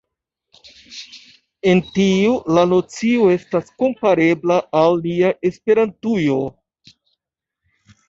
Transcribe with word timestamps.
En 1.73 1.81
tio 1.97 2.31
la 2.59 2.65
nocio 2.73 3.29
estas 3.35 3.71
komparebla 3.85 4.61
al 4.83 5.01
nia 5.07 5.35
Esperantujo. 5.55 6.45